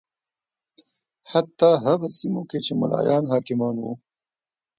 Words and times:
حتی 1.31 1.69
هغه 1.85 2.07
سیمو 2.17 2.41
کې 2.49 2.59
چې 2.65 2.73
ملایان 2.81 3.23
حاکمان 3.31 3.75
و 3.79 3.83